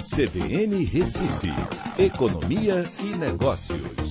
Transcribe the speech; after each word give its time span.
CBN 0.00 0.82
Recife, 0.86 1.52
Economia 2.02 2.84
e 3.04 3.14
Negócios. 3.18 4.10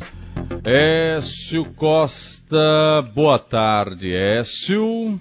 Écio 0.63 1.73
Costa, 1.73 3.01
boa 3.15 3.39
tarde, 3.39 4.13
Écio. 4.13 5.19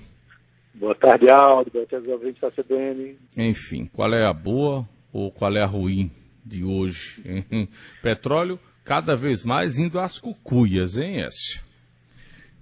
Boa 0.74 0.94
tarde, 0.94 1.30
Aldo. 1.30 1.70
Boa 1.70 1.86
tarde, 1.86 2.10
ouvintes 2.10 2.42
da 2.42 2.50
CBN. 2.50 3.16
Enfim, 3.34 3.86
qual 3.86 4.12
é 4.12 4.26
a 4.26 4.32
boa 4.34 4.86
ou 5.10 5.32
qual 5.32 5.56
é 5.56 5.62
a 5.62 5.66
ruim 5.66 6.10
de 6.44 6.62
hoje? 6.62 7.22
Petróleo 8.02 8.60
cada 8.84 9.16
vez 9.16 9.46
mais 9.46 9.78
indo 9.78 9.98
às 9.98 10.18
cucuias, 10.18 10.98
hein, 10.98 11.22
Écio? 11.22 11.62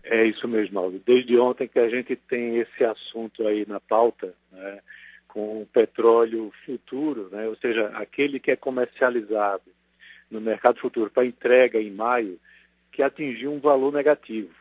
É 0.05 0.25
isso 0.25 0.47
mesmo, 0.47 0.79
Aldo. 0.79 1.03
Desde 1.05 1.37
ontem 1.37 1.67
que 1.67 1.81
a 1.81 1.89
gente 1.89 2.15
tem 2.15 2.59
esse 2.59 2.85
assunto 2.85 3.45
aí 3.49 3.67
na 3.67 3.81
pauta, 3.81 4.33
né? 4.53 4.79
Com 5.37 5.61
o 5.61 5.67
petróleo 5.67 6.51
futuro, 6.65 7.29
né, 7.31 7.47
ou 7.47 7.55
seja, 7.57 7.89
aquele 7.89 8.41
que 8.41 8.51
é 8.51 8.57
comercializado 8.57 9.71
no 10.31 10.41
mercado 10.41 10.81
futuro 10.81 11.11
para 11.11 11.27
entrega 11.27 11.79
em 11.79 11.91
maio, 11.91 12.41
que 12.91 13.03
atingiu 13.03 13.53
um 13.53 13.61
valor 13.61 13.93
negativo. 13.93 14.55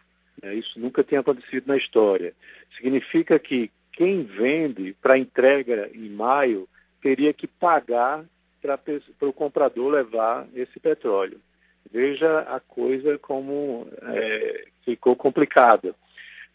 Né, 0.43 0.53
isso 0.53 0.77
nunca 0.77 1.01
tinha 1.01 1.21
acontecido 1.21 1.65
na 1.65 1.77
história. 1.77 2.33
Significa 2.75 3.39
que 3.39 3.71
quem 3.93 4.23
vende 4.23 4.93
para 5.01 5.17
entrega 5.17 5.89
em 5.93 6.09
maio 6.09 6.67
teria 7.01 7.31
que 7.31 7.47
pagar 7.47 8.25
para 8.61 9.29
o 9.29 9.31
comprador 9.31 9.93
levar 9.93 10.45
esse 10.53 10.77
petróleo. 10.77 11.39
Veja 11.89 12.39
a 12.39 12.59
coisa 12.59 13.17
como 13.17 13.87
é, 14.01 14.65
ficou 14.83 15.15
complicada. 15.15 15.95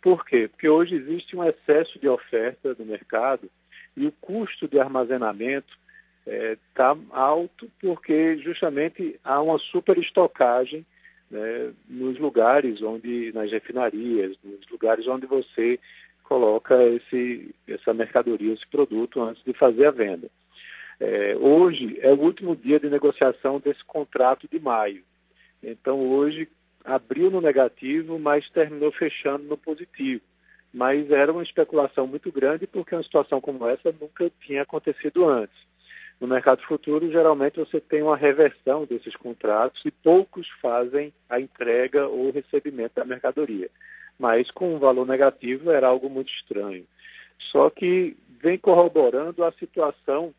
Por 0.02 0.26
quê? 0.26 0.46
Porque 0.46 0.68
hoje 0.68 0.94
existe 0.94 1.34
um 1.34 1.42
excesso 1.42 1.98
de 1.98 2.06
oferta 2.06 2.76
no 2.78 2.84
mercado 2.84 3.50
e 3.96 4.06
o 4.06 4.12
custo 4.20 4.68
de 4.68 4.78
armazenamento 4.78 5.78
está 6.26 6.96
é, 6.96 7.16
alto 7.16 7.70
porque 7.80 8.38
justamente 8.38 9.18
há 9.24 9.40
uma 9.40 9.58
superestocagem 9.58 10.84
né, 11.30 11.72
nos 11.88 12.18
lugares 12.18 12.82
onde, 12.82 13.32
nas 13.32 13.50
refinarias, 13.50 14.36
nos 14.44 14.66
lugares 14.70 15.06
onde 15.06 15.26
você 15.26 15.78
coloca 16.24 16.80
esse, 16.84 17.54
essa 17.66 17.92
mercadoria, 17.92 18.52
esse 18.52 18.66
produto 18.66 19.20
antes 19.20 19.42
de 19.44 19.52
fazer 19.52 19.86
a 19.86 19.90
venda. 19.90 20.30
É, 21.00 21.36
hoje 21.36 21.98
é 22.00 22.12
o 22.12 22.20
último 22.20 22.54
dia 22.54 22.78
de 22.78 22.88
negociação 22.88 23.58
desse 23.58 23.82
contrato 23.84 24.46
de 24.46 24.60
maio. 24.60 25.02
Então 25.62 25.98
hoje 25.98 26.48
abriu 26.84 27.30
no 27.30 27.40
negativo, 27.40 28.18
mas 28.18 28.48
terminou 28.50 28.92
fechando 28.92 29.44
no 29.44 29.56
positivo 29.56 30.22
mas 30.72 31.10
era 31.10 31.32
uma 31.32 31.42
especulação 31.42 32.06
muito 32.06 32.30
grande 32.30 32.66
porque 32.66 32.94
uma 32.94 33.02
situação 33.02 33.40
como 33.40 33.66
essa 33.66 33.94
nunca 34.00 34.30
tinha 34.40 34.62
acontecido 34.62 35.28
antes. 35.28 35.56
No 36.20 36.28
mercado 36.28 36.62
futuro, 36.62 37.10
geralmente 37.10 37.58
você 37.58 37.80
tem 37.80 38.02
uma 38.02 38.16
reversão 38.16 38.84
desses 38.84 39.16
contratos 39.16 39.82
e 39.86 39.90
poucos 39.90 40.46
fazem 40.60 41.12
a 41.28 41.40
entrega 41.40 42.06
ou 42.06 42.30
recebimento 42.30 42.96
da 42.96 43.06
mercadoria. 43.06 43.70
Mas 44.18 44.50
com 44.50 44.74
um 44.74 44.78
valor 44.78 45.06
negativo 45.06 45.70
era 45.70 45.88
algo 45.88 46.10
muito 46.10 46.30
estranho. 46.30 46.84
Só 47.50 47.70
que 47.70 48.14
vem 48.38 48.58
corroborando 48.58 49.42
a 49.42 49.52
situação 49.52 50.34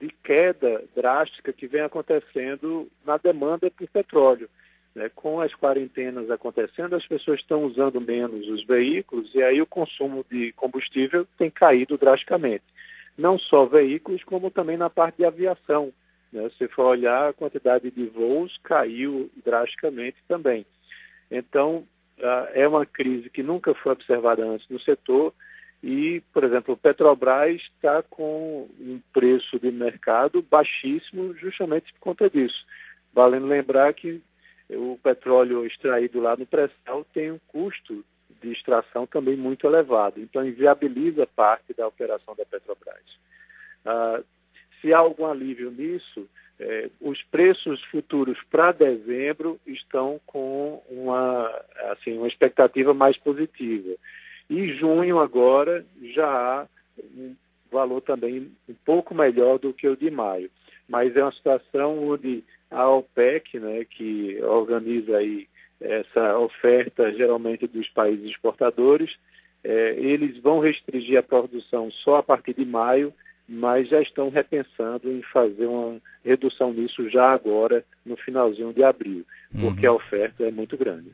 de 0.00 0.08
queda 0.24 0.82
drástica 0.96 1.52
que 1.52 1.68
vem 1.68 1.82
acontecendo 1.82 2.88
na 3.04 3.16
demanda 3.16 3.70
por 3.70 3.88
petróleo. 3.88 4.48
Né, 4.94 5.08
com 5.14 5.40
as 5.40 5.54
quarentenas 5.54 6.28
acontecendo, 6.30 6.96
as 6.96 7.06
pessoas 7.06 7.38
estão 7.38 7.64
usando 7.64 8.00
menos 8.00 8.48
os 8.48 8.64
veículos 8.64 9.32
e 9.34 9.40
aí 9.40 9.62
o 9.62 9.66
consumo 9.66 10.26
de 10.28 10.52
combustível 10.52 11.24
tem 11.38 11.48
caído 11.48 11.96
drasticamente. 11.96 12.64
Não 13.16 13.38
só 13.38 13.66
veículos, 13.66 14.24
como 14.24 14.50
também 14.50 14.76
na 14.76 14.90
parte 14.90 15.18
de 15.18 15.24
aviação. 15.24 15.92
Né? 16.32 16.50
Se 16.58 16.66
for 16.66 16.86
olhar, 16.86 17.28
a 17.28 17.32
quantidade 17.32 17.88
de 17.90 18.06
voos 18.06 18.58
caiu 18.64 19.30
drasticamente 19.44 20.16
também. 20.26 20.66
Então, 21.30 21.84
é 22.52 22.66
uma 22.66 22.84
crise 22.84 23.30
que 23.30 23.42
nunca 23.42 23.74
foi 23.74 23.92
observada 23.92 24.44
antes 24.44 24.68
no 24.68 24.80
setor 24.80 25.32
e, 25.82 26.22
por 26.32 26.44
exemplo, 26.44 26.74
o 26.74 26.76
Petrobras 26.76 27.62
está 27.76 28.02
com 28.02 28.68
um 28.78 29.00
preço 29.12 29.58
de 29.58 29.70
mercado 29.70 30.42
baixíssimo 30.42 31.34
justamente 31.34 31.92
por 31.94 32.00
conta 32.00 32.28
disso. 32.28 32.66
Valendo 33.14 33.46
lembrar 33.46 33.92
que 33.94 34.20
o 34.76 34.98
petróleo 35.02 35.66
extraído 35.66 36.20
lá 36.20 36.36
no 36.36 36.46
pré-sal 36.46 37.04
tem 37.12 37.32
um 37.32 37.40
custo 37.48 38.04
de 38.40 38.52
extração 38.52 39.06
também 39.06 39.36
muito 39.36 39.66
elevado, 39.66 40.20
então 40.20 40.46
inviabiliza 40.46 41.26
parte 41.26 41.74
da 41.74 41.86
operação 41.86 42.34
da 42.34 42.44
Petrobras. 42.44 43.04
Ah, 43.84 44.20
se 44.80 44.92
há 44.94 44.98
algum 44.98 45.26
alívio 45.26 45.70
nisso, 45.70 46.26
eh, 46.58 46.90
os 47.00 47.22
preços 47.24 47.82
futuros 47.84 48.38
para 48.50 48.72
dezembro 48.72 49.60
estão 49.66 50.20
com 50.26 50.82
uma, 50.88 51.48
assim, 51.90 52.16
uma 52.16 52.28
expectativa 52.28 52.94
mais 52.94 53.16
positiva. 53.18 53.94
E 54.48 54.72
junho 54.74 55.18
agora 55.18 55.84
já 56.02 56.26
há 56.26 56.66
um 57.16 57.34
valor 57.70 58.00
também 58.00 58.50
um 58.68 58.74
pouco 58.84 59.14
melhor 59.14 59.58
do 59.58 59.72
que 59.72 59.88
o 59.88 59.96
de 59.96 60.10
maio. 60.10 60.50
Mas 60.88 61.14
é 61.16 61.22
uma 61.22 61.32
situação 61.32 62.08
onde 62.08 62.42
a 62.70 62.88
OPEC, 62.88 63.58
né, 63.58 63.84
que 63.84 64.38
organiza 64.42 65.16
aí 65.16 65.48
essa 65.80 66.38
oferta 66.38 67.12
geralmente 67.12 67.66
dos 67.66 67.88
países 67.88 68.30
exportadores, 68.30 69.10
é, 69.64 69.94
eles 69.98 70.38
vão 70.38 70.60
restringir 70.60 71.18
a 71.18 71.22
produção 71.22 71.90
só 71.90 72.16
a 72.16 72.22
partir 72.22 72.54
de 72.54 72.64
maio, 72.64 73.12
mas 73.48 73.88
já 73.88 74.00
estão 74.00 74.30
repensando 74.30 75.10
em 75.10 75.22
fazer 75.22 75.66
uma 75.66 75.98
redução 76.24 76.72
nisso 76.72 77.08
já 77.10 77.32
agora, 77.32 77.84
no 78.04 78.16
finalzinho 78.16 78.72
de 78.72 78.84
abril, 78.84 79.24
porque 79.60 79.86
uhum. 79.86 79.94
a 79.94 79.96
oferta 79.96 80.44
é 80.44 80.50
muito 80.50 80.76
grande. 80.76 81.10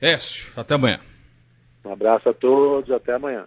Écio, 0.00 0.52
até 0.60 0.74
amanhã. 0.74 1.00
Um 1.84 1.92
abraço 1.92 2.28
a 2.28 2.34
todos, 2.34 2.90
até 2.90 3.14
amanhã. 3.14 3.46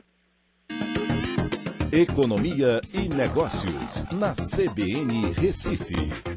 Economia 1.92 2.82
e 2.92 3.08
Negócios, 3.08 4.04
na 4.12 4.34
CBN 4.34 5.32
Recife. 5.34 6.33